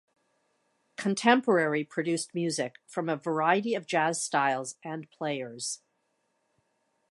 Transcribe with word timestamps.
Contemporary 0.97 1.83
produced 1.83 2.33
music 2.33 2.77
from 2.87 3.07
a 3.07 3.15
variety 3.15 3.75
of 3.75 3.85
jazz 3.85 4.19
styles 4.19 4.75
and 4.83 5.07
players. 5.11 5.81